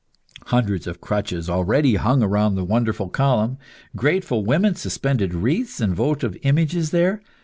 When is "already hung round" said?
1.47-2.57